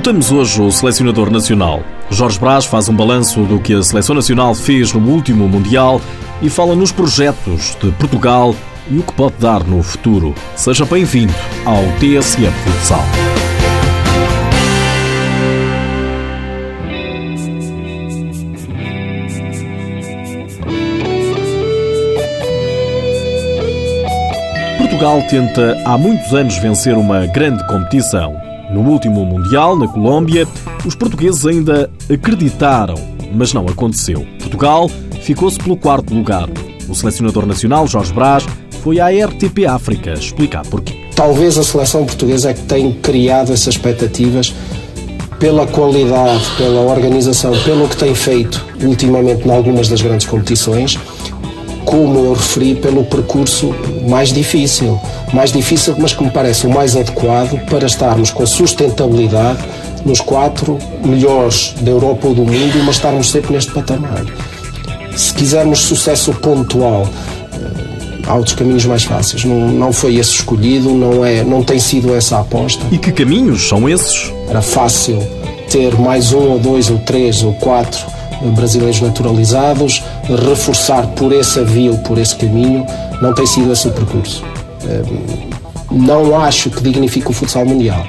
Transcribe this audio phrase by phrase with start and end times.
[0.00, 1.82] Escutamos hoje o selecionador nacional.
[2.10, 6.00] Jorge Brás faz um balanço do que a seleção nacional fez no último Mundial
[6.40, 8.54] e fala nos projetos de Portugal
[8.90, 10.34] e o que pode dar no futuro.
[10.56, 11.34] Seja bem-vindo
[11.66, 13.04] ao TSF Futsal.
[24.78, 28.49] Portugal tenta há muitos anos vencer uma grande competição.
[28.72, 30.46] No último Mundial, na Colômbia,
[30.86, 32.94] os portugueses ainda acreditaram,
[33.34, 34.24] mas não aconteceu.
[34.38, 34.88] Portugal
[35.22, 36.48] ficou-se pelo quarto lugar.
[36.88, 38.46] O selecionador nacional, Jorge Brás,
[38.82, 40.94] foi à RTP África explicar porquê.
[41.16, 44.54] Talvez a seleção portuguesa é que tem criado essas expectativas
[45.38, 50.98] pela qualidade, pela organização, pelo que tem feito ultimamente em algumas das grandes competições
[51.90, 53.74] como eu referi, pelo percurso
[54.08, 55.00] mais difícil.
[55.32, 59.58] Mais difícil, mas que me parece o mais adequado para estarmos com sustentabilidade
[60.04, 64.24] nos quatro melhores da Europa ou do mundo, mas estarmos sempre neste patamar.
[65.16, 67.08] Se quisermos sucesso pontual,
[67.52, 69.44] eh, há outros caminhos mais fáceis.
[69.44, 72.84] Não, não foi esse escolhido, não, é, não tem sido essa a aposta.
[72.92, 74.32] E que caminhos são esses?
[74.48, 75.20] Era fácil
[75.68, 80.02] ter mais um ou dois ou três ou quatro brasileiros naturalizados,
[80.48, 82.86] reforçar por essa via ou por esse caminho,
[83.20, 84.44] não tem sido esse o percurso.
[84.84, 85.50] Ehm,
[85.90, 88.04] não acho que dignifique o futsal mundial.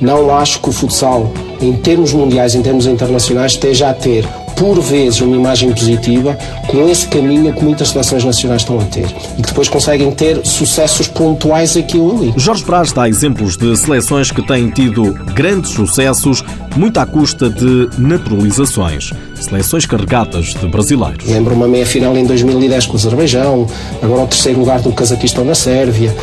[0.00, 4.26] Não acho que o futsal, em termos mundiais, em termos internacionais, esteja a ter
[4.56, 9.06] por vezes, uma imagem positiva com esse caminho que muitas seleções nacionais estão a ter
[9.38, 12.34] e que depois conseguem ter sucessos pontuais aqui ou ali.
[12.36, 16.44] Jorge Braz dá exemplos de seleções que têm tido grandes sucessos,
[16.76, 19.12] muito à custa de naturalizações.
[19.40, 21.26] Seleções carregadas de brasileiros.
[21.26, 23.66] Lembro uma meia-final em 2010 com o Azerbaijão,
[24.02, 26.14] agora o terceiro lugar do Cazaquistão na Sérvia.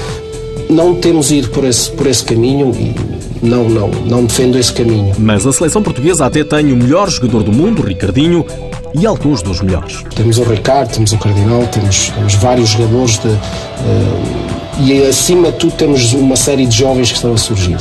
[0.69, 5.13] Não temos ido por esse, por esse caminho e não, não, não defendo esse caminho.
[5.17, 8.45] Mas a seleção portuguesa até tem o melhor jogador do mundo, Ricardinho,
[8.93, 10.03] e alguns dos melhores.
[10.15, 15.57] Temos o Ricardo, temos o Cardinal, temos, temos vários jogadores de, uh, e acima de
[15.57, 17.77] tudo temos uma série de jovens que estão a surgir.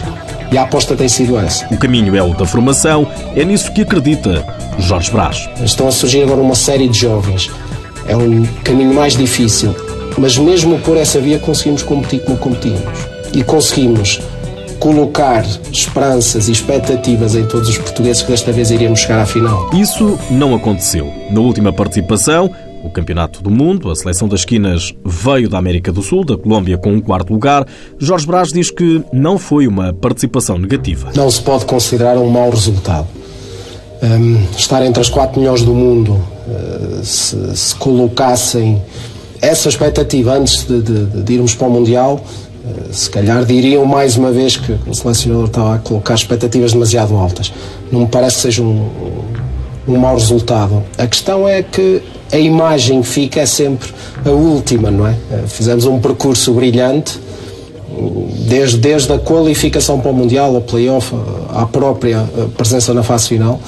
[0.53, 1.67] E a aposta tem sido essa.
[1.73, 3.07] O caminho é o da formação,
[3.37, 4.45] é nisso que acredita
[4.79, 5.49] Jorge Brás.
[5.65, 7.51] Estão a surgir agora uma série de jovens.
[8.07, 9.75] É um caminho mais difícil,
[10.19, 12.81] mas mesmo por essa via conseguimos competir como competimos.
[13.33, 14.21] E conseguimos
[14.81, 19.69] colocar esperanças e expectativas em todos os portugueses que desta vez iríamos chegar à final.
[19.75, 21.13] Isso não aconteceu.
[21.31, 22.51] Na última participação,
[22.83, 26.79] o Campeonato do Mundo, a seleção das esquinas veio da América do Sul, da Colômbia,
[26.79, 27.67] com um quarto lugar.
[27.99, 31.13] Jorge Brás diz que não foi uma participação negativa.
[31.15, 33.07] Não se pode considerar um mau resultado.
[34.03, 38.81] Um, estar entre as quatro melhores do mundo, uh, se, se, colocassem
[39.43, 42.25] essa expectativa antes de, de, de irmos para o Mundial,
[42.91, 47.53] se calhar diriam mais uma vez que o selecionador estava a colocar expectativas demasiado altas.
[47.91, 48.89] Não me parece que seja um,
[49.87, 50.83] um mau resultado.
[50.99, 53.89] A questão é que a imagem fica é sempre
[54.25, 55.15] a última, não é?
[55.47, 57.19] Fizemos um percurso brilhante,
[58.47, 61.15] desde, desde a qualificação para o Mundial, ao playoff,
[61.53, 62.25] à própria
[62.57, 63.61] presença na fase final.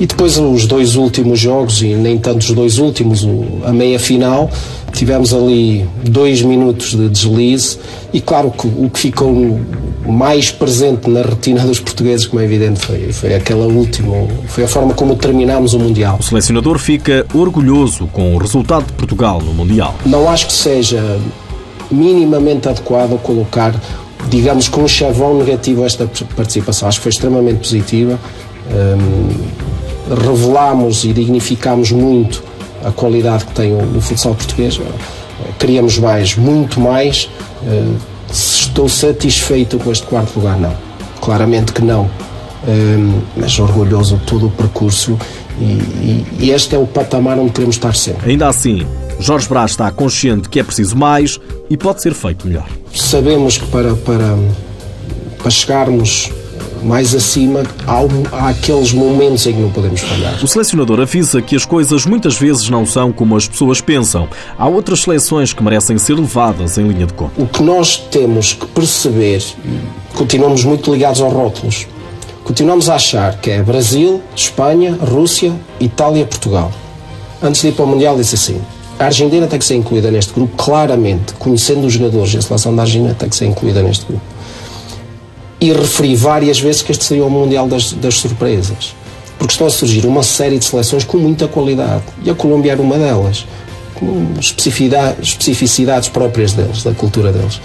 [0.00, 3.26] E depois os dois últimos jogos, e nem tanto os dois últimos,
[3.64, 4.48] a meia final,
[4.92, 7.78] tivemos ali dois minutos de deslize
[8.12, 9.60] e claro que o que ficou
[10.06, 14.14] mais presente na retina dos portugueses, como é evidente, foi, foi aquela última,
[14.46, 16.16] foi a forma como terminámos o Mundial.
[16.20, 19.94] O selecionador fica orgulhoso com o resultado de Portugal no Mundial.
[20.06, 21.18] Não acho que seja
[21.90, 23.74] minimamente adequado colocar,
[24.28, 26.88] digamos, com um chavão negativo esta participação.
[26.88, 28.18] Acho que foi extremamente positiva.
[28.70, 29.67] Hum,
[30.08, 32.42] revelamos e dignificamos muito
[32.84, 34.80] a qualidade que tem o, o futsal português.
[35.58, 37.30] Queríamos mais, muito mais.
[37.62, 37.96] Uh,
[38.30, 40.58] estou satisfeito com este quarto lugar?
[40.58, 40.74] Não.
[41.20, 42.02] Claramente que não.
[42.04, 45.16] Uh, mas orgulhoso de todo o percurso
[45.60, 48.30] e, e, e este é o patamar onde queremos estar sempre.
[48.30, 48.86] Ainda assim,
[49.20, 51.38] Jorge Brás está consciente que é preciso mais
[51.68, 52.68] e pode ser feito melhor.
[52.94, 54.38] Sabemos que para, para,
[55.38, 56.30] para chegarmos
[56.82, 60.42] mais acima, há, há aqueles momentos em que não podemos falhar.
[60.42, 64.28] O selecionador avisa que as coisas muitas vezes não são como as pessoas pensam.
[64.56, 67.32] Há outras seleções que merecem ser levadas em linha de conta.
[67.40, 69.42] O que nós temos que perceber,
[70.14, 71.86] continuamos muito ligados aos rótulos,
[72.44, 76.72] continuamos a achar que é Brasil, Espanha, Rússia, Itália, Portugal.
[77.42, 78.60] Antes de ir para o Mundial, disse assim:
[78.98, 82.82] a Argentina tem que ser incluída neste grupo, claramente, conhecendo os jogadores, a seleção da
[82.82, 84.37] Argentina tem que ser incluída neste grupo
[85.60, 88.94] e referi várias vezes que este seria o Mundial das, das Surpresas.
[89.38, 92.02] Porque estão a surgir uma série de seleções com muita qualidade.
[92.24, 93.46] E a Colômbia era uma delas.
[93.94, 97.60] Com especificidades próprias deles, da cultura deles.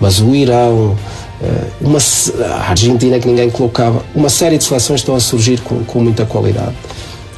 [0.00, 0.96] Mas o Irão,
[1.42, 1.98] eh, uma,
[2.46, 6.24] a Argentina que ninguém colocava, uma série de seleções estão a surgir com, com muita
[6.24, 6.74] qualidade.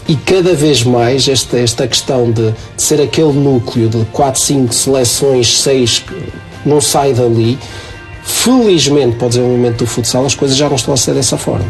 [0.08, 4.72] E cada vez mais esta, esta questão de, de ser aquele núcleo de 4, 5
[4.72, 6.04] seleções, 6,
[6.64, 7.58] não sai dali.
[8.26, 11.66] Felizmente, para o desenvolvimento do futsal, as coisas já não estão a ser dessa forma.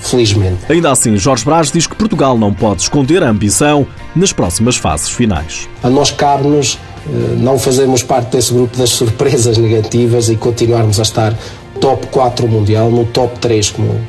[0.00, 0.58] Felizmente.
[0.68, 5.08] Ainda assim, Jorge Braz diz que Portugal não pode esconder a ambição nas próximas fases
[5.08, 5.68] finais.
[5.80, 6.76] A nós cabe-nos
[7.06, 11.38] eh, não fazermos parte desse grupo das surpresas negativas e continuarmos a estar
[11.80, 14.00] top 4 mundial, no top 3, como,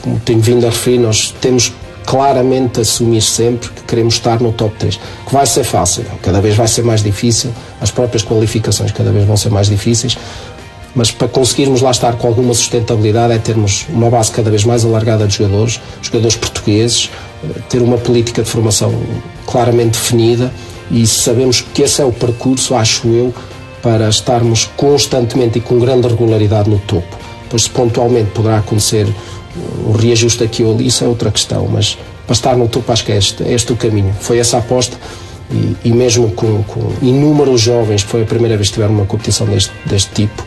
[0.00, 1.72] como tenho vindo a referir, nós temos
[2.06, 5.00] claramente assumir sempre que queremos estar no top 3.
[5.26, 7.50] Que vai ser fácil, cada vez vai ser mais difícil,
[7.80, 10.16] as próprias qualificações cada vez vão ser mais difíceis,
[10.94, 14.84] mas para conseguirmos lá estar com alguma sustentabilidade é termos uma base cada vez mais
[14.84, 17.10] alargada de jogadores, jogadores portugueses,
[17.42, 18.94] eh, ter uma política de formação
[19.46, 20.52] claramente definida
[20.90, 23.34] e sabemos que esse é o percurso, acho eu,
[23.82, 27.18] para estarmos constantemente e com grande regularidade no topo.
[27.50, 29.06] Pois se pontualmente poderá acontecer
[29.86, 33.04] o reajuste aqui ou ali, isso é outra questão, mas para estar no topo acho
[33.04, 34.14] que é este, é este o caminho.
[34.20, 34.96] Foi essa a aposta
[35.50, 39.46] e, e mesmo com, com, inúmeros jovens, foi a primeira vez que tiveram uma competição
[39.46, 40.44] deste, deste tipo,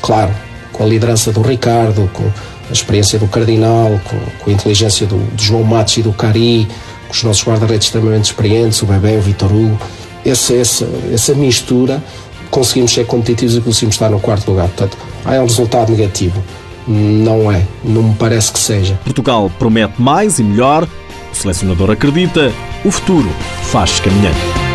[0.00, 0.32] claro,
[0.72, 2.24] com a liderança do Ricardo, com
[2.68, 6.68] a experiência do Cardinal, com, com a inteligência do, do, João Matos e do Cari,
[7.06, 9.78] com os nossos guarda-redes extremamente experientes, o Bebé, o Vitor Hugo,
[10.24, 12.02] essa, essa, essa mistura
[12.50, 14.68] conseguimos ser competitivos e conseguimos estar no quarto lugar.
[14.68, 16.42] Portanto, há um resultado negativo.
[16.86, 18.98] Não é, não me parece que seja.
[19.04, 20.88] Portugal promete mais e melhor,
[21.32, 22.52] o selecionador acredita,
[22.84, 23.28] o futuro
[23.62, 24.65] faz caminhando.